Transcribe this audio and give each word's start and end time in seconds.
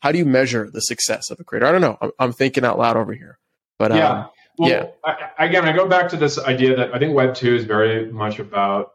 how 0.00 0.12
do 0.12 0.18
you 0.18 0.24
measure 0.24 0.68
the 0.70 0.80
success 0.80 1.30
of 1.30 1.40
a 1.40 1.44
creator? 1.44 1.66
I 1.66 1.72
don't 1.72 1.80
know. 1.80 1.98
I'm, 2.00 2.10
I'm 2.18 2.32
thinking 2.32 2.64
out 2.64 2.78
loud 2.78 2.96
over 2.96 3.12
here, 3.12 3.38
but 3.78 3.92
yeah. 3.94 4.10
Um, 4.10 4.30
well, 4.58 4.70
yeah. 4.70 4.86
I, 5.38 5.46
again, 5.46 5.64
I 5.66 5.72
go 5.72 5.86
back 5.86 6.08
to 6.10 6.16
this 6.16 6.38
idea 6.38 6.76
that 6.76 6.94
I 6.94 6.98
think 6.98 7.14
Web 7.14 7.34
two 7.34 7.54
is 7.54 7.64
very 7.64 8.10
much 8.10 8.38
about 8.38 8.92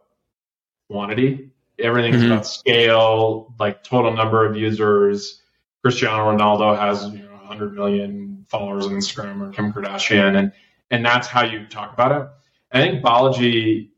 quantity. 0.89 1.49
Everything's 1.79 2.17
Mhm. 2.23 2.27
about 2.27 2.45
scale, 2.45 3.53
like 3.59 3.83
total 3.83 4.13
number 4.13 4.45
of 4.45 4.55
users. 4.55 5.41
Cristiano 5.83 6.31
Ronaldo 6.31 6.77
has 6.77 7.05
you 7.13 7.23
know 7.23 7.31
100 7.33 7.73
million 7.73 8.45
followers 8.49 8.85
on 8.85 8.91
Instagram, 8.93 9.41
or 9.41 9.51
Kim 9.51 9.73
Kardashian, 9.73 10.37
and 10.37 10.51
and 10.91 11.05
that's 11.05 11.27
how 11.27 11.43
you 11.43 11.65
talk 11.67 11.93
about 11.93 12.11
it. 12.11 12.27
And 12.71 12.83
I 12.83 12.87
think 12.87 13.03
Balaji 13.03 13.89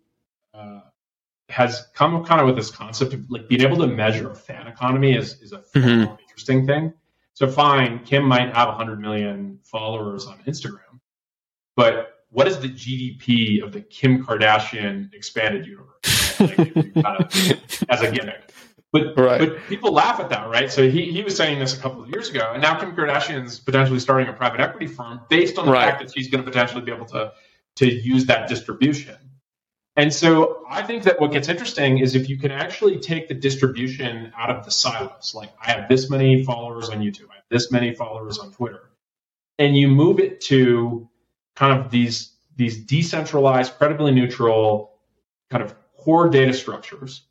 uh, 0.53 0.81
has 1.49 1.85
come 1.93 2.23
kind 2.25 2.41
of 2.41 2.47
with 2.47 2.55
this 2.55 2.71
concept 2.71 3.13
of 3.13 3.29
like 3.29 3.47
being 3.49 3.61
able 3.61 3.77
to 3.77 3.87
measure 3.87 4.29
a 4.31 4.35
fan 4.35 4.67
economy 4.67 5.15
is 5.15 5.41
is 5.41 5.51
a 5.51 5.59
Mhm. 5.75 6.05
more 6.05 6.17
interesting 6.35 6.67
thing. 6.67 6.93
So 7.33 7.47
fine, 7.47 7.99
Kim 7.99 8.23
might 8.25 8.53
have 8.53 8.67
100 8.67 8.99
million 8.99 9.59
followers 9.63 10.25
on 10.25 10.37
Instagram, 10.47 10.99
but 11.75 12.11
what 12.29 12.47
is 12.47 12.59
the 12.59 12.67
GDP 12.69 13.63
of 13.63 13.71
the 13.71 13.81
Kim 13.81 14.23
Kardashian 14.25 15.13
expanded 15.13 15.65
universe? 15.65 16.39
Like, 16.39 16.57
kind 16.57 17.17
of 17.21 17.83
as 17.89 18.01
a 18.01 18.11
gimmick. 18.11 18.51
But 18.91 19.17
Right. 19.17 19.39
but 19.39 19.57
people 19.67 19.91
laugh 19.93 20.19
at 20.19 20.29
that, 20.29 20.49
right? 20.49 20.69
So 20.71 20.89
he, 20.89 21.11
he 21.11 21.23
was 21.23 21.35
saying 21.35 21.59
this 21.59 21.77
a 21.77 21.81
couple 21.81 22.01
of 22.03 22.09
years 22.09 22.29
ago, 22.29 22.51
and 22.53 22.61
now 22.61 22.77
Kim 22.79 22.93
Kardashian's 22.95 23.59
potentially 23.59 23.99
starting 23.99 24.27
a 24.27 24.33
private 24.33 24.59
equity 24.61 24.87
firm 24.87 25.21
based 25.29 25.57
on 25.57 25.65
the 25.65 25.71
Right. 25.71 25.85
fact 25.89 25.99
that 26.01 26.13
she's 26.13 26.29
going 26.29 26.43
to 26.43 26.49
potentially 26.49 26.81
be 26.81 26.91
able 26.91 27.05
to 27.07 27.31
to 27.77 27.85
use 27.93 28.25
that 28.25 28.47
distribution. 28.47 29.17
And 29.97 30.13
so 30.13 30.63
I 30.69 30.81
think 30.81 31.03
that 31.03 31.19
what 31.21 31.31
gets 31.31 31.47
interesting 31.47 31.99
is 31.99 32.15
if 32.15 32.27
you 32.27 32.37
can 32.37 32.51
actually 32.51 32.99
take 32.99 33.27
the 33.27 33.33
distribution 33.33 34.33
out 34.37 34.49
of 34.49 34.65
the 34.65 34.71
silos, 34.71 35.33
like 35.33 35.53
I 35.61 35.71
have 35.71 35.87
this 35.87 36.09
many 36.09 36.43
followers 36.43 36.89
on 36.89 36.99
YouTube, 36.99 37.29
I 37.31 37.35
have 37.35 37.45
this 37.49 37.71
many 37.71 37.93
followers 37.93 38.37
on 38.37 38.51
Twitter, 38.51 38.91
and 39.57 39.77
you 39.77 39.87
move 39.87 40.19
it 40.19 40.41
to 40.41 41.09
kind 41.55 41.79
of 41.79 41.91
these 41.91 42.33
these 42.57 42.77
decentralized, 42.77 43.77
credibly 43.77 44.11
neutral, 44.11 44.99
kind 45.49 45.63
of 45.63 45.75
core 45.97 46.29
data 46.29 46.53
structures, 46.53 47.23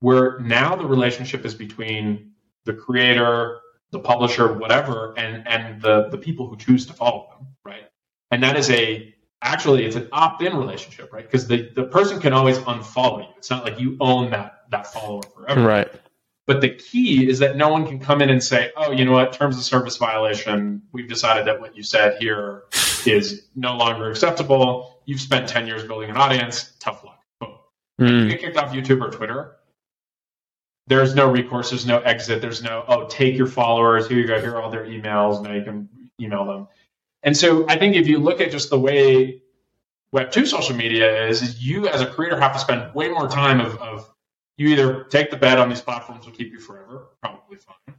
where 0.00 0.38
now 0.40 0.76
the 0.76 0.86
relationship 0.86 1.44
is 1.44 1.54
between 1.54 2.32
the 2.64 2.72
creator, 2.72 3.60
the 3.90 3.98
publisher, 3.98 4.52
whatever, 4.52 5.12
and 5.16 5.46
and 5.48 5.82
the 5.82 6.08
the 6.10 6.18
people 6.18 6.48
who 6.48 6.56
choose 6.56 6.86
to 6.86 6.92
follow 6.92 7.28
them, 7.36 7.48
right? 7.64 7.84
And 8.30 8.44
that 8.44 8.56
is 8.56 8.70
a 8.70 9.12
actually 9.42 9.84
it's 9.84 9.96
an 9.96 10.08
opt-in 10.12 10.56
relationship, 10.56 11.12
right? 11.12 11.24
Because 11.24 11.46
the, 11.46 11.70
the 11.74 11.84
person 11.84 12.20
can 12.20 12.32
always 12.32 12.58
unfollow 12.58 13.20
you. 13.20 13.34
It's 13.36 13.50
not 13.50 13.64
like 13.64 13.78
you 13.78 13.96
own 14.00 14.30
that 14.30 14.60
that 14.70 14.86
follower 14.92 15.22
forever. 15.34 15.62
right. 15.66 15.92
But 16.46 16.60
the 16.60 16.70
key 16.70 17.28
is 17.28 17.38
that 17.38 17.56
no 17.56 17.68
one 17.68 17.86
can 17.86 18.00
come 18.00 18.20
in 18.20 18.28
and 18.30 18.42
say, 18.42 18.70
"Oh, 18.76 18.90
you 18.90 19.04
know 19.04 19.12
what? 19.12 19.32
Terms 19.32 19.56
of 19.56 19.62
service 19.62 19.96
violation. 19.96 20.82
We've 20.92 21.08
decided 21.08 21.46
that 21.46 21.60
what 21.60 21.76
you 21.76 21.82
said 21.84 22.16
here 22.20 22.64
is 23.06 23.48
no 23.54 23.76
longer 23.76 24.10
acceptable. 24.10 25.00
You've 25.06 25.20
spent 25.20 25.48
ten 25.48 25.66
years 25.68 25.84
building 25.84 26.10
an 26.10 26.16
audience. 26.16 26.72
Tough 26.80 27.04
luck." 27.04 27.20
Boom. 27.40 27.54
You 27.98 28.06
Mm, 28.06 28.28
get 28.30 28.40
kicked 28.40 28.56
off 28.56 28.72
YouTube 28.72 29.00
or 29.06 29.10
Twitter. 29.10 29.56
There's 30.88 31.14
no 31.14 31.30
recourse. 31.30 31.70
There's 31.70 31.86
no 31.86 32.00
exit. 32.00 32.40
There's 32.40 32.62
no 32.62 32.84
oh, 32.88 33.06
take 33.06 33.36
your 33.36 33.46
followers. 33.46 34.08
Here 34.08 34.18
you 34.18 34.26
go. 34.26 34.40
Here 34.40 34.50
are 34.56 34.60
all 34.62 34.70
their 34.70 34.86
emails. 34.86 35.42
Now 35.42 35.52
you 35.52 35.62
can 35.62 35.88
email 36.20 36.44
them. 36.44 36.66
And 37.22 37.36
so 37.36 37.66
I 37.68 37.78
think 37.78 37.94
if 37.96 38.06
you 38.06 38.18
look 38.18 38.40
at 38.40 38.50
just 38.50 38.70
the 38.70 38.78
way 38.78 39.42
Web 40.12 40.30
two 40.30 40.44
social 40.44 40.76
media 40.76 41.26
is, 41.26 41.40
is 41.40 41.64
you 41.64 41.88
as 41.88 42.00
a 42.00 42.06
creator 42.06 42.38
have 42.38 42.52
to 42.52 42.58
spend 42.58 42.94
way 42.94 43.08
more 43.08 43.28
time 43.28 43.60
of, 43.60 43.78
of 43.78 44.10
you 44.58 44.68
either 44.68 45.04
take 45.04 45.30
the 45.30 45.36
bet 45.36 45.58
on 45.58 45.68
these 45.68 45.80
platforms 45.80 46.26
will 46.26 46.32
keep 46.32 46.52
you 46.52 46.60
forever, 46.60 47.08
probably 47.22 47.56
fine, 47.56 47.96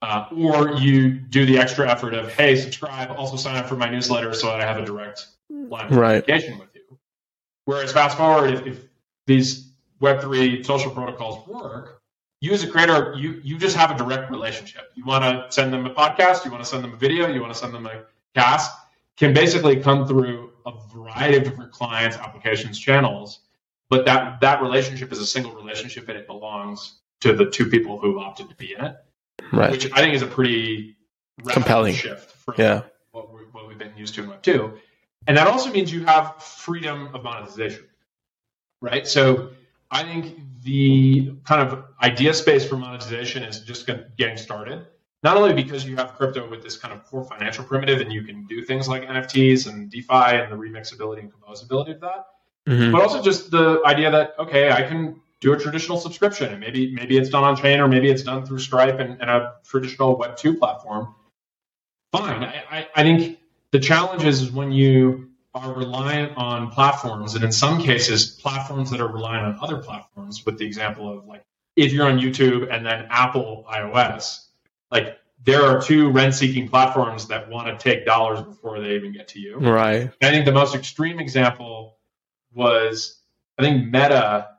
uh, 0.00 0.28
or 0.34 0.72
you 0.76 1.10
do 1.10 1.44
the 1.44 1.58
extra 1.58 1.90
effort 1.90 2.14
of 2.14 2.32
hey, 2.32 2.56
subscribe, 2.56 3.10
also 3.10 3.36
sign 3.36 3.56
up 3.56 3.68
for 3.68 3.76
my 3.76 3.90
newsletter 3.90 4.32
so 4.32 4.46
that 4.46 4.60
I 4.60 4.64
have 4.64 4.78
a 4.78 4.84
direct 4.84 5.26
line 5.50 5.86
of 5.86 5.96
Right. 5.96 6.24
communication 6.24 6.58
with 6.58 6.74
you. 6.74 6.98
Whereas 7.66 7.92
fast 7.92 8.16
forward, 8.16 8.54
if, 8.54 8.66
if 8.66 8.88
these 9.26 9.68
Web 10.00 10.20
three 10.20 10.64
social 10.64 10.90
protocols 10.90 11.46
work, 11.46 12.00
you 12.40 12.50
as 12.52 12.64
a 12.64 12.68
creator, 12.68 13.14
you 13.16 13.40
you 13.44 13.56
just 13.58 13.76
have 13.76 13.90
a 13.92 13.96
direct 13.96 14.30
relationship. 14.30 14.90
You 14.96 15.04
want 15.04 15.22
to 15.22 15.46
send 15.54 15.72
them 15.72 15.86
a 15.86 15.90
podcast, 15.90 16.44
you 16.44 16.50
want 16.50 16.64
to 16.64 16.68
send 16.68 16.82
them 16.82 16.92
a 16.92 16.96
video, 16.96 17.28
you 17.28 17.40
want 17.40 17.52
to 17.52 17.58
send 17.58 17.72
them 17.72 17.86
a 17.86 18.02
cast, 18.34 18.70
can 19.16 19.34
basically 19.34 19.76
come 19.76 20.06
through 20.06 20.52
a 20.66 20.72
variety 20.94 21.36
of 21.36 21.44
different 21.44 21.72
clients, 21.72 22.16
applications, 22.16 22.78
channels. 22.78 23.40
But 23.90 24.06
that 24.06 24.40
that 24.40 24.62
relationship 24.62 25.12
is 25.12 25.18
a 25.18 25.26
single 25.26 25.52
relationship, 25.52 26.08
and 26.08 26.16
it 26.18 26.26
belongs 26.26 27.00
to 27.20 27.32
the 27.34 27.50
two 27.50 27.66
people 27.66 27.98
who 27.98 28.18
opted 28.20 28.48
to 28.48 28.54
be 28.56 28.74
in 28.74 28.84
it, 28.84 28.96
right. 29.52 29.70
which 29.70 29.92
I 29.92 29.96
think 29.96 30.14
is 30.14 30.22
a 30.22 30.26
pretty 30.26 30.96
Compelling. 31.46 31.94
shift 31.94 32.30
from 32.32 32.54
Yeah. 32.58 32.82
what, 33.12 33.32
we, 33.32 33.40
what 33.52 33.68
we've 33.68 33.78
been 33.78 33.96
used 33.96 34.14
to 34.14 34.22
in 34.22 34.28
Web 34.28 34.42
two. 34.42 34.78
And 35.26 35.36
that 35.36 35.46
also 35.46 35.70
means 35.70 35.92
you 35.92 36.04
have 36.04 36.42
freedom 36.42 37.14
of 37.14 37.22
monetization, 37.22 37.84
right? 38.80 39.06
So 39.06 39.50
I 39.90 40.02
think 40.02 40.36
the 40.62 41.34
kind 41.44 41.68
of 41.68 41.84
idea 42.02 42.34
space 42.34 42.66
for 42.66 42.76
monetization 42.76 43.42
is 43.42 43.60
just 43.60 43.88
getting 44.16 44.36
started. 44.36 44.86
Not 45.22 45.36
only 45.36 45.52
because 45.52 45.84
you 45.84 45.96
have 45.96 46.14
crypto 46.16 46.48
with 46.48 46.62
this 46.62 46.76
kind 46.76 46.92
of 46.92 47.04
core 47.04 47.24
financial 47.24 47.64
primitive 47.64 48.00
and 48.00 48.12
you 48.12 48.22
can 48.22 48.44
do 48.46 48.62
things 48.64 48.88
like 48.88 49.04
NFTs 49.04 49.68
and 49.68 49.88
DeFi 49.90 50.40
and 50.40 50.52
the 50.52 50.56
remixability 50.56 51.20
and 51.20 51.32
composability 51.32 51.94
of 51.94 52.00
that, 52.00 52.26
Mhm. 52.68 52.92
but 52.92 53.02
also 53.02 53.22
just 53.22 53.50
the 53.50 53.80
idea 53.84 54.10
that 54.10 54.34
okay, 54.38 54.70
I 54.72 54.82
can 54.82 55.20
do 55.40 55.52
a 55.52 55.58
traditional 55.58 55.98
subscription 55.98 56.50
and 56.52 56.60
maybe 56.60 56.92
maybe 56.92 57.16
it's 57.18 57.28
done 57.28 57.44
on 57.44 57.56
chain 57.56 57.80
or 57.80 57.88
maybe 57.88 58.10
it's 58.10 58.22
done 58.22 58.44
through 58.46 58.58
Stripe 58.58 58.98
and, 59.00 59.20
and 59.20 59.30
a 59.30 59.54
traditional 59.64 60.16
Web 60.16 60.36
two 60.36 60.54
platform. 60.56 61.14
Fine, 62.12 62.44
I, 62.44 62.64
I, 62.70 62.88
I 62.94 63.02
think 63.02 63.38
the 63.70 63.78
challenge 63.80 64.24
is 64.24 64.50
when 64.50 64.70
you 64.70 65.30
are 65.54 65.72
reliant 65.72 66.36
on 66.36 66.70
platforms, 66.70 67.34
and 67.34 67.44
in 67.44 67.52
some 67.52 67.80
cases, 67.80 68.26
platforms 68.26 68.90
that 68.90 69.00
are 69.00 69.08
reliant 69.08 69.44
on 69.46 69.58
other 69.62 69.78
platforms. 69.78 70.44
With 70.46 70.58
the 70.58 70.66
example 70.66 71.12
of 71.12 71.26
like 71.26 71.42
if 71.76 71.92
you're 71.92 72.06
on 72.06 72.18
YouTube 72.18 72.72
and 72.72 72.84
then 72.84 73.06
Apple 73.10 73.64
iOS, 73.70 74.46
like 74.92 75.18
there 75.44 75.62
are 75.62 75.80
two 75.82 76.10
rent-seeking 76.10 76.68
platforms 76.68 77.26
that 77.26 77.48
want 77.48 77.66
to 77.66 77.82
take 77.82 78.06
dollars 78.06 78.42
before 78.42 78.78
they 78.78 78.94
even 78.94 79.12
get 79.12 79.26
to 79.28 79.40
you. 79.40 79.56
Right. 79.56 80.02
And 80.02 80.12
I 80.20 80.30
think 80.30 80.44
the 80.44 80.52
most 80.52 80.76
extreme 80.76 81.18
example 81.18 81.98
was 82.54 83.22
I 83.58 83.62
think 83.62 83.86
Meta 83.86 84.50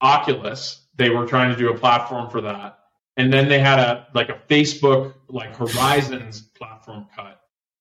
Oculus. 0.00 0.86
They 0.96 1.10
were 1.10 1.26
trying 1.26 1.50
to 1.50 1.56
do 1.56 1.70
a 1.70 1.78
platform 1.78 2.28
for 2.28 2.42
that. 2.42 2.78
And 3.16 3.32
then 3.32 3.48
they 3.48 3.58
had 3.58 3.78
a 3.78 4.08
like 4.14 4.28
a 4.28 4.38
Facebook 4.48 5.14
like 5.28 5.56
Horizons 5.56 6.40
platform 6.40 7.06
cut. 7.14 7.40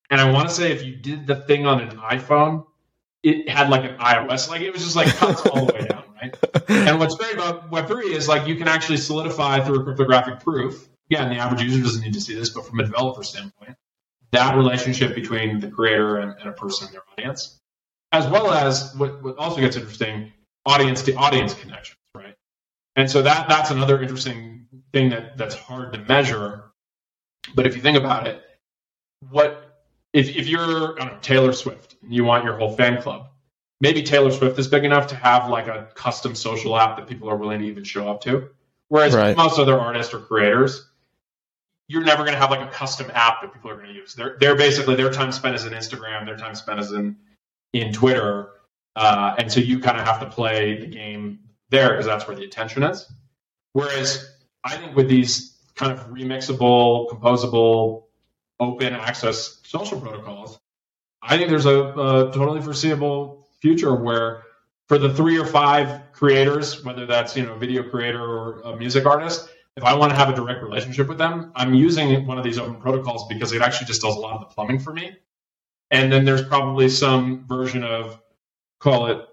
And 0.09 0.19
I 0.19 0.31
want 0.31 0.49
to 0.49 0.53
say 0.53 0.71
if 0.71 0.83
you 0.83 0.95
did 0.95 1.27
the 1.27 1.35
thing 1.35 1.65
on 1.65 1.81
an 1.81 1.97
iPhone, 1.97 2.65
it 3.23 3.49
had 3.49 3.69
like 3.69 3.83
an 3.83 3.97
iOS, 3.97 4.49
like 4.49 4.61
it 4.61 4.71
was 4.71 4.83
just 4.83 4.95
like 4.95 5.07
cuts 5.15 5.45
all 5.45 5.65
the 5.65 5.73
way 5.73 5.87
down, 5.87 6.03
right? 6.21 6.35
And 6.69 6.99
what's 6.99 7.15
great 7.15 7.33
about 7.33 7.69
Web3 7.69 8.11
is 8.11 8.27
like 8.27 8.47
you 8.47 8.55
can 8.55 8.67
actually 8.67 8.97
solidify 8.97 9.59
through 9.59 9.81
a 9.81 9.83
cryptographic 9.83 10.39
proof. 10.39 10.87
Again, 11.11 11.29
the 11.29 11.35
average 11.35 11.61
user 11.61 11.83
doesn't 11.83 12.01
need 12.01 12.13
to 12.13 12.21
see 12.21 12.35
this, 12.35 12.49
but 12.49 12.65
from 12.65 12.79
a 12.79 12.83
developer 12.83 13.21
standpoint, 13.21 13.75
that 14.31 14.55
relationship 14.55 15.13
between 15.13 15.59
the 15.59 15.69
creator 15.69 16.17
and, 16.19 16.39
and 16.39 16.47
a 16.47 16.53
person 16.53 16.87
in 16.87 16.93
their 16.93 17.01
audience, 17.11 17.59
as 18.13 18.25
well 18.27 18.49
as 18.49 18.95
what, 18.95 19.21
what 19.21 19.37
also 19.37 19.59
gets 19.59 19.75
interesting, 19.75 20.31
audience 20.65 21.01
to 21.03 21.13
audience 21.15 21.53
connections, 21.53 21.97
right? 22.15 22.35
And 22.95 23.11
so 23.11 23.21
that 23.23 23.49
that's 23.49 23.71
another 23.71 24.01
interesting 24.01 24.67
thing 24.93 25.09
that 25.09 25.37
that's 25.37 25.55
hard 25.55 25.91
to 25.93 25.99
measure. 25.99 26.71
But 27.55 27.67
if 27.67 27.75
you 27.75 27.81
think 27.81 27.97
about 27.97 28.27
it, 28.27 28.41
what 29.29 29.81
if 30.13 30.29
if 30.35 30.47
you're 30.47 30.93
I 30.93 31.05
don't 31.05 31.13
know, 31.13 31.19
Taylor 31.21 31.51
Swift 31.51 31.95
and 32.03 32.13
you 32.13 32.23
want 32.23 32.45
your 32.45 32.57
whole 32.57 32.73
fan 32.73 33.01
club, 33.01 33.27
maybe 33.81 34.01
Taylor 34.01 34.31
Swift 34.31 34.57
is 34.59 34.67
big 34.67 34.85
enough 34.85 35.07
to 35.07 35.15
have 35.15 35.49
like 35.49 35.67
a 35.67 35.89
custom 35.93 36.35
social 36.35 36.77
app 36.77 36.95
that 36.97 37.07
people 37.07 37.29
are 37.29 37.35
willing 37.35 37.59
to 37.59 37.65
even 37.65 37.83
show 37.83 38.09
up 38.09 38.21
to. 38.21 38.49
Whereas 38.87 39.13
Right. 39.13 39.35
most 39.35 39.59
other 39.59 39.77
artists 39.79 40.13
or 40.13 40.19
creators, 40.19 40.89
you're 41.91 42.03
never 42.03 42.23
going 42.23 42.33
to 42.33 42.39
have 42.39 42.51
like 42.51 42.61
a 42.61 42.71
custom 42.71 43.11
app 43.13 43.41
that 43.41 43.53
people 43.53 43.69
are 43.69 43.75
going 43.75 43.89
to 43.89 43.93
use. 43.93 44.15
They're 44.15 44.37
they're 44.39 44.55
basically 44.55 44.95
their 44.95 45.11
time 45.11 45.31
spent 45.33 45.55
is 45.55 45.65
in 45.65 45.73
Instagram, 45.73 46.25
their 46.25 46.37
time 46.37 46.55
spent 46.55 46.79
is 46.79 46.93
in 46.93 47.17
in 47.73 47.91
Twitter, 47.91 48.49
uh, 48.95 49.35
and 49.37 49.51
so 49.51 49.59
you 49.59 49.79
kind 49.79 49.99
of 49.99 50.05
have 50.05 50.21
to 50.21 50.29
play 50.29 50.79
the 50.79 50.87
game 50.87 51.39
there 51.69 51.89
because 51.89 52.05
that's 52.05 52.27
where 52.27 52.35
the 52.35 52.45
attention 52.45 52.83
is. 52.83 53.11
Whereas 53.73 54.35
I 54.63 54.77
think 54.77 54.95
with 54.95 55.09
these 55.09 55.57
kind 55.75 55.91
of 55.91 56.07
remixable, 56.07 57.09
composable, 57.09 58.03
open 58.59 58.93
access 58.93 59.59
social 59.63 59.99
protocols, 59.99 60.59
I 61.21 61.37
think 61.37 61.49
there's 61.49 61.65
a, 61.65 61.77
a 61.77 62.31
totally 62.33 62.61
foreseeable 62.61 63.49
future 63.59 63.95
where 63.95 64.43
for 64.87 64.97
the 64.97 65.13
three 65.13 65.37
or 65.37 65.45
five 65.45 66.11
creators, 66.13 66.85
whether 66.85 67.05
that's 67.05 67.35
you 67.35 67.45
know 67.45 67.53
a 67.53 67.57
video 67.57 67.83
creator 67.83 68.23
or 68.23 68.61
a 68.61 68.77
music 68.77 69.05
artist, 69.05 69.49
if 69.77 69.83
I 69.83 69.93
want 69.93 70.11
to 70.11 70.15
have 70.15 70.29
a 70.29 70.35
direct 70.35 70.61
relationship 70.61 71.07
with 71.07 71.17
them, 71.17 71.51
I'm 71.55 71.73
using 71.73 72.25
one 72.25 72.37
of 72.37 72.43
these 72.43 72.57
open 72.57 72.75
protocols 72.75 73.27
because 73.27 73.53
it 73.53 73.61
actually 73.61 73.87
just 73.87 74.01
does 74.01 74.15
a 74.15 74.19
lot 74.19 74.33
of 74.33 74.41
the 74.41 74.47
plumbing 74.47 74.79
for 74.79 74.93
me. 74.93 75.15
And 75.91 76.11
then 76.11 76.25
there's 76.25 76.43
probably 76.43 76.89
some 76.89 77.45
version 77.47 77.83
of 77.83 78.21
call 78.79 79.07
it 79.07 79.27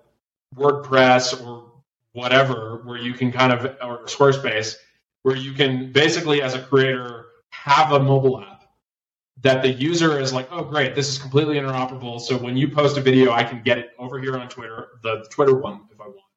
WordPress 0.54 1.44
or 1.44 1.70
whatever, 2.12 2.82
where 2.84 2.98
you 2.98 3.14
can 3.14 3.32
kind 3.32 3.52
of 3.52 3.64
or 3.82 4.04
Squarespace, 4.06 4.76
where 5.22 5.36
you 5.36 5.52
can 5.52 5.92
basically 5.92 6.42
as 6.42 6.54
a 6.54 6.60
creator 6.60 7.26
have 7.50 7.92
a 7.92 8.00
mobile 8.00 8.40
app 8.40 8.58
that 9.42 9.62
the 9.62 9.70
user 9.70 10.18
is 10.18 10.32
like, 10.32 10.48
oh, 10.50 10.64
great, 10.64 10.94
this 10.94 11.08
is 11.08 11.18
completely 11.18 11.56
interoperable. 11.56 12.20
So 12.20 12.36
when 12.36 12.56
you 12.56 12.68
post 12.68 12.96
a 12.96 13.00
video, 13.00 13.32
I 13.32 13.44
can 13.44 13.62
get 13.62 13.78
it 13.78 13.90
over 13.98 14.18
here 14.18 14.36
on 14.36 14.48
Twitter, 14.48 14.88
the 15.02 15.26
Twitter 15.30 15.54
one, 15.54 15.82
if 15.92 16.00
I 16.00 16.06
want. 16.06 16.27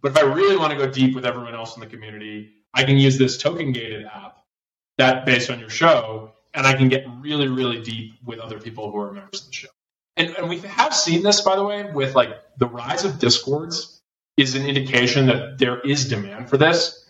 But 0.00 0.12
if 0.12 0.18
I 0.18 0.22
really 0.22 0.56
want 0.56 0.72
to 0.72 0.78
go 0.78 0.90
deep 0.90 1.14
with 1.14 1.24
everyone 1.26 1.54
else 1.54 1.74
in 1.76 1.80
the 1.80 1.86
community, 1.86 2.52
I 2.74 2.84
can 2.84 2.96
use 2.96 3.18
this 3.18 3.38
token 3.38 3.72
gated 3.72 4.04
app 4.06 4.38
that 4.98 5.24
based 5.26 5.50
on 5.50 5.58
your 5.60 5.70
show, 5.70 6.32
and 6.54 6.66
I 6.66 6.74
can 6.74 6.88
get 6.88 7.06
really, 7.20 7.48
really 7.48 7.82
deep 7.82 8.14
with 8.24 8.38
other 8.38 8.58
people 8.58 8.90
who 8.90 8.98
are 8.98 9.12
members 9.12 9.40
of 9.42 9.46
the 9.48 9.52
show. 9.52 9.68
And, 10.16 10.30
and 10.36 10.48
we 10.48 10.58
have 10.60 10.94
seen 10.94 11.22
this, 11.22 11.40
by 11.42 11.56
the 11.56 11.64
way, 11.64 11.90
with 11.92 12.14
like 12.14 12.30
the 12.58 12.66
rise 12.66 13.04
of 13.04 13.18
discords 13.18 14.00
is 14.36 14.54
an 14.54 14.66
indication 14.66 15.26
that 15.26 15.58
there 15.58 15.80
is 15.80 16.08
demand 16.08 16.48
for 16.48 16.56
this. 16.56 17.04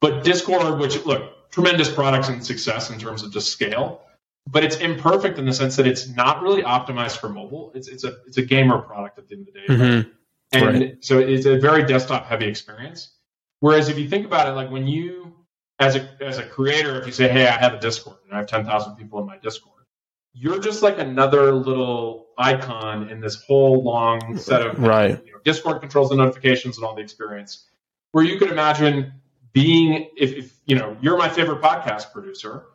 But 0.00 0.22
Discord, 0.22 0.78
which 0.78 1.04
look, 1.04 1.50
tremendous 1.50 1.90
products 1.92 2.28
and 2.28 2.44
success 2.44 2.90
in 2.90 2.98
terms 2.98 3.22
of 3.24 3.32
just 3.32 3.50
scale, 3.50 4.02
but 4.46 4.62
it's 4.62 4.76
imperfect 4.76 5.38
in 5.38 5.44
the 5.44 5.52
sense 5.52 5.76
that 5.76 5.86
it's 5.86 6.08
not 6.08 6.42
really 6.42 6.62
optimized 6.62 7.18
for 7.18 7.28
mobile. 7.28 7.72
It's 7.74 7.88
it's 7.88 8.04
a 8.04 8.18
it's 8.26 8.38
a 8.38 8.42
gamer 8.42 8.78
product 8.78 9.18
at 9.18 9.28
the 9.28 9.34
end 9.34 9.48
of 9.48 9.54
the 9.54 9.60
day, 9.60 9.66
Mhm. 9.68 10.10
And 10.52 10.66
Right. 10.66 11.04
so 11.04 11.18
it's 11.18 11.46
a 11.46 11.58
very 11.58 11.84
desktop 11.84 12.26
heavy 12.26 12.46
experience. 12.46 13.14
Whereas 13.60 13.88
if 13.88 13.98
you 13.98 14.08
think 14.08 14.24
about 14.26 14.48
it, 14.48 14.52
like 14.52 14.70
when 14.70 14.86
you 14.86 15.34
as 15.78 15.96
a 15.96 16.08
as 16.20 16.38
a 16.38 16.44
creator, 16.44 17.00
if 17.00 17.06
you 17.06 17.12
say, 17.12 17.28
"Hey, 17.28 17.46
I 17.46 17.58
have 17.58 17.74
a 17.74 17.78
Discord 17.80 18.16
and 18.24 18.34
I 18.34 18.38
have 18.38 18.46
ten 18.46 18.64
thousand 18.64 18.96
people 18.96 19.18
in 19.20 19.26
my 19.26 19.38
Discord," 19.38 19.84
you're 20.32 20.58
just 20.60 20.82
like 20.82 20.98
another 20.98 21.52
little 21.52 22.28
icon 22.38 23.10
in 23.10 23.20
this 23.20 23.42
whole 23.42 23.82
long 23.82 24.36
set 24.36 24.62
of 24.62 24.78
Right. 24.78 25.22
you 25.24 25.32
know, 25.32 25.38
Discord 25.44 25.80
controls 25.80 26.10
the 26.10 26.16
notifications 26.16 26.78
and 26.78 26.86
all 26.86 26.94
the 26.94 27.02
experience. 27.02 27.66
Where 28.12 28.24
you 28.24 28.38
could 28.38 28.50
imagine 28.50 29.12
being, 29.52 30.08
if, 30.16 30.32
if 30.32 30.56
you 30.66 30.76
know, 30.76 30.96
you're 31.00 31.16
my 31.18 31.28
favorite 31.28 31.60
podcast 31.60 32.12
producer, 32.12 32.66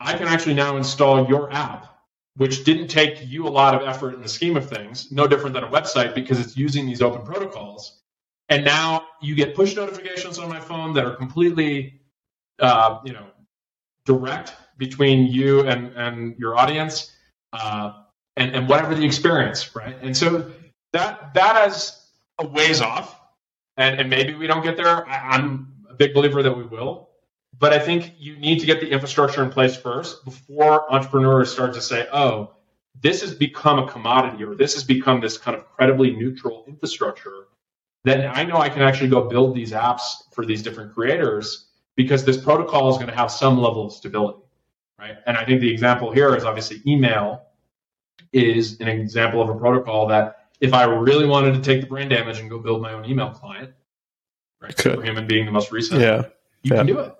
I 0.00 0.16
can 0.16 0.28
actually 0.28 0.54
now 0.54 0.76
install 0.76 1.28
your 1.28 1.52
app, 1.52 1.97
which 2.38 2.62
didn't 2.62 2.86
take 2.86 3.26
you 3.26 3.48
a 3.48 3.50
lot 3.50 3.74
of 3.74 3.82
effort 3.82 4.14
in 4.14 4.22
the 4.22 4.28
scheme 4.28 4.56
of 4.56 4.68
things, 4.68 5.10
no 5.10 5.26
different 5.26 5.54
than 5.54 5.64
a 5.64 5.68
website 5.68 6.14
because 6.14 6.38
it's 6.38 6.56
using 6.56 6.86
these 6.86 7.02
open 7.02 7.26
protocols. 7.26 8.00
And 8.48 8.64
now 8.64 9.06
you 9.20 9.34
get 9.34 9.56
push 9.56 9.74
notifications 9.74 10.38
on 10.38 10.48
my 10.48 10.60
phone 10.60 10.94
that 10.94 11.04
are 11.04 11.16
completely, 11.16 12.00
uh, 12.60 13.00
you 13.04 13.12
know, 13.12 13.26
direct 14.04 14.54
between 14.78 15.26
you 15.26 15.66
and, 15.66 15.92
and 15.96 16.38
your 16.38 16.56
audience, 16.56 17.12
uh, 17.52 18.04
and, 18.36 18.54
and 18.54 18.68
whatever 18.68 18.94
the 18.94 19.04
experience, 19.04 19.74
right? 19.74 19.96
And 20.00 20.16
so 20.16 20.52
that 20.92 21.34
that 21.34 21.68
is 21.68 22.00
a 22.38 22.46
ways 22.46 22.80
off, 22.80 23.20
and, 23.76 23.98
and 24.00 24.08
maybe 24.08 24.34
we 24.34 24.46
don't 24.46 24.62
get 24.62 24.76
there. 24.76 25.06
I, 25.08 25.30
I'm 25.30 25.74
a 25.90 25.94
big 25.94 26.14
believer 26.14 26.44
that 26.44 26.56
we 26.56 26.62
will, 26.62 27.10
but 27.58 27.72
I 27.72 27.78
think 27.78 28.14
you 28.18 28.36
need 28.36 28.60
to 28.60 28.66
get 28.66 28.80
the 28.80 28.88
infrastructure 28.88 29.42
in 29.42 29.50
place 29.50 29.76
first 29.76 30.24
before 30.24 30.92
entrepreneurs 30.92 31.52
start 31.52 31.74
to 31.74 31.80
say, 31.80 32.06
"Oh, 32.12 32.52
this 33.00 33.20
has 33.22 33.34
become 33.34 33.78
a 33.78 33.86
commodity, 33.88 34.44
or 34.44 34.54
this 34.54 34.74
has 34.74 34.84
become 34.84 35.20
this 35.20 35.38
kind 35.38 35.56
of 35.56 35.68
credibly 35.68 36.14
neutral 36.14 36.64
infrastructure." 36.68 37.48
Then 38.04 38.30
I 38.32 38.44
know 38.44 38.58
I 38.58 38.68
can 38.68 38.82
actually 38.82 39.10
go 39.10 39.28
build 39.28 39.54
these 39.54 39.72
apps 39.72 40.02
for 40.32 40.46
these 40.46 40.62
different 40.62 40.94
creators 40.94 41.66
because 41.96 42.24
this 42.24 42.36
protocol 42.36 42.88
is 42.90 42.96
going 42.96 43.08
to 43.08 43.16
have 43.16 43.30
some 43.30 43.58
level 43.58 43.86
of 43.86 43.92
stability, 43.92 44.38
right? 44.98 45.16
And 45.26 45.36
I 45.36 45.44
think 45.44 45.60
the 45.60 45.70
example 45.70 46.12
here 46.12 46.34
is 46.36 46.44
obviously 46.44 46.80
email 46.86 47.42
is 48.32 48.78
an 48.80 48.88
example 48.88 49.42
of 49.42 49.48
a 49.48 49.54
protocol 49.58 50.06
that 50.08 50.46
if 50.60 50.74
I 50.74 50.84
really 50.84 51.26
wanted 51.26 51.54
to 51.54 51.60
take 51.60 51.80
the 51.80 51.86
brain 51.86 52.08
damage 52.08 52.38
and 52.38 52.48
go 52.48 52.58
build 52.58 52.82
my 52.82 52.92
own 52.92 53.04
email 53.04 53.30
client, 53.30 53.72
right? 54.60 54.74
Could. 54.76 54.92
Superhuman 54.92 55.26
being 55.26 55.44
the 55.44 55.52
most 55.52 55.72
recent, 55.72 56.00
Yeah. 56.00 56.26
you 56.62 56.70
can 56.70 56.86
do 56.86 56.98
it. 57.00 57.14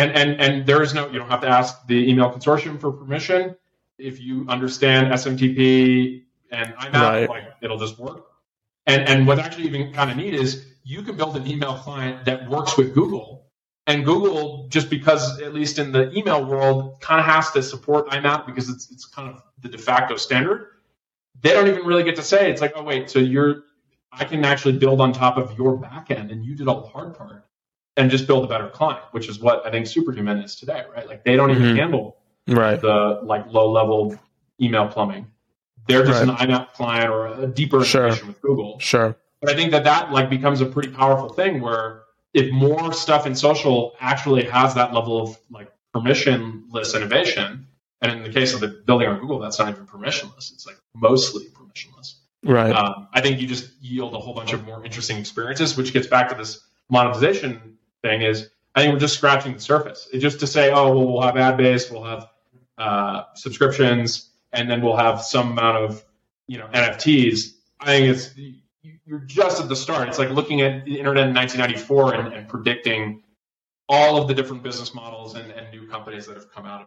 And 0.00 0.12
and 0.12 0.40
and 0.40 0.66
there 0.66 0.82
is 0.82 0.94
no 0.94 1.08
you 1.10 1.18
don't 1.18 1.28
have 1.28 1.42
to 1.42 1.48
ask 1.48 1.86
the 1.86 2.10
email 2.10 2.30
consortium 2.30 2.80
for 2.80 2.90
permission. 2.90 3.56
If 3.98 4.20
you 4.20 4.46
understand 4.48 5.12
SMTP 5.12 6.22
and 6.50 6.74
IMAP, 6.74 6.92
Right. 6.94 7.28
like 7.28 7.44
it'll 7.60 7.78
just 7.78 7.98
work. 7.98 8.26
And 8.86 9.06
and 9.08 9.26
what's 9.26 9.40
actually 9.40 9.64
even 9.64 9.92
kind 9.92 10.10
of 10.10 10.16
neat 10.16 10.34
is 10.34 10.64
you 10.84 11.02
can 11.02 11.16
build 11.16 11.36
an 11.36 11.46
email 11.46 11.74
client 11.74 12.24
that 12.24 12.48
works 12.48 12.76
with 12.78 12.94
Google. 12.94 13.46
And 13.86 14.04
Google, 14.04 14.68
just 14.68 14.88
because 14.88 15.40
at 15.42 15.52
least 15.52 15.78
in 15.78 15.92
the 15.92 16.12
email 16.16 16.44
world, 16.44 17.00
kind 17.00 17.18
of 17.20 17.26
has 17.26 17.50
to 17.52 17.62
support 17.62 18.08
IMAP 18.08 18.46
because 18.46 18.70
it's 18.70 18.90
it's 18.90 19.04
kind 19.04 19.28
of 19.28 19.42
the 19.60 19.68
de 19.68 19.78
facto 19.78 20.16
standard. 20.16 20.68
They 21.42 21.50
don't 21.50 21.68
even 21.68 21.84
really 21.84 22.04
get 22.04 22.16
to 22.16 22.22
say 22.22 22.50
it's 22.50 22.60
like, 22.62 22.72
oh 22.74 22.82
wait, 22.84 23.10
so 23.10 23.18
you're 23.18 23.64
I 24.12 24.24
can 24.24 24.44
actually 24.44 24.78
build 24.78 25.00
on 25.00 25.12
top 25.12 25.36
of 25.36 25.58
your 25.58 25.76
backend 25.76 26.32
and 26.32 26.44
you 26.44 26.54
did 26.56 26.68
all 26.68 26.80
the 26.82 26.88
hard 26.88 27.14
part 27.14 27.44
and 28.00 28.10
just 28.10 28.26
build 28.26 28.44
a 28.44 28.48
better 28.48 28.68
client, 28.68 29.02
which 29.10 29.28
is 29.28 29.40
what 29.40 29.66
I 29.66 29.70
think 29.70 29.86
Superhuman 29.86 30.38
is 30.38 30.56
today, 30.56 30.84
right? 30.94 31.06
Like 31.06 31.22
they 31.22 31.36
don't 31.36 31.50
even 31.50 31.62
Mhm. 31.62 31.76
handle 31.76 32.16
Right. 32.48 32.80
the 32.80 33.20
like 33.22 33.44
low 33.52 33.70
level 33.70 34.18
email 34.60 34.88
plumbing. 34.88 35.26
They're 35.86 36.04
just 36.04 36.22
an 36.22 36.30
IMAP 36.30 36.72
client 36.72 37.10
or 37.10 37.26
a 37.26 37.46
deeper 37.46 37.84
Sure. 37.84 38.04
integration 38.06 38.28
with 38.28 38.40
Google. 38.40 38.78
Sure. 38.78 39.16
But 39.42 39.50
I 39.50 39.54
think 39.54 39.70
that 39.72 39.84
that 39.84 40.12
like 40.12 40.30
becomes 40.30 40.60
a 40.62 40.66
pretty 40.66 40.88
powerful 40.90 41.28
thing 41.28 41.60
where 41.60 42.02
if 42.32 42.50
more 42.52 42.92
stuff 42.92 43.26
in 43.26 43.34
social 43.34 43.94
actually 44.00 44.44
has 44.44 44.74
that 44.74 44.94
level 44.94 45.20
of 45.20 45.36
like 45.50 45.70
permissionless 45.94 46.94
innovation, 46.96 47.66
and 48.00 48.12
in 48.12 48.22
the 48.22 48.30
case 48.30 48.54
of 48.54 48.60
the 48.60 48.68
building 48.68 49.08
on 49.08 49.18
Google, 49.20 49.38
that's 49.38 49.58
not 49.58 49.68
even 49.68 49.84
permissionless. 49.86 50.52
It's 50.52 50.66
like 50.66 50.76
mostly 50.94 51.44
permissionless 51.48 52.14
Right. 52.42 52.72
um, 52.74 53.08
I 53.12 53.20
think 53.20 53.40
you 53.40 53.46
just 53.46 53.70
yield 53.82 54.14
a 54.14 54.18
whole 54.18 54.32
bunch 54.32 54.54
of 54.54 54.64
more 54.64 54.82
interesting 54.84 55.18
experiences, 55.18 55.76
which 55.76 55.92
gets 55.92 56.06
back 56.06 56.30
to 56.30 56.34
this 56.34 56.60
monetization 56.90 57.76
thing. 58.02 58.22
Is 58.22 58.50
I 58.74 58.82
think 58.82 58.92
we're 58.92 59.00
just 59.00 59.16
scratching 59.16 59.54
the 59.54 59.60
surface. 59.60 60.08
It's 60.12 60.22
just 60.22 60.40
to 60.40 60.46
say, 60.46 60.70
oh, 60.70 60.94
well, 60.94 61.12
we'll 61.12 61.22
have 61.22 61.36
ad 61.36 61.56
based, 61.56 61.90
we'll 61.90 62.04
have 62.04 62.28
uh, 62.78 63.24
subscriptions, 63.34 64.30
and 64.52 64.70
then 64.70 64.82
we'll 64.82 64.96
have 64.96 65.22
some 65.22 65.52
amount 65.52 65.78
of 65.78 66.04
you 66.46 66.58
know 66.58 66.66
NFTs. 66.72 67.54
I 67.80 67.86
think 67.86 68.16
it's 68.16 68.34
you're 69.04 69.20
just 69.20 69.60
at 69.60 69.68
the 69.68 69.76
start. 69.76 70.08
It's 70.08 70.18
like 70.18 70.30
looking 70.30 70.60
at 70.60 70.84
the 70.84 70.98
internet 70.98 71.28
in 71.28 71.34
1994 71.34 72.14
and, 72.14 72.32
and 72.32 72.48
predicting 72.48 73.22
all 73.88 74.16
of 74.16 74.28
the 74.28 74.34
different 74.34 74.62
business 74.62 74.94
models 74.94 75.34
and, 75.34 75.50
and 75.50 75.68
new 75.72 75.86
companies 75.88 76.26
that 76.26 76.36
have 76.36 76.50
come 76.52 76.64
out 76.64 76.76
of 76.76 76.78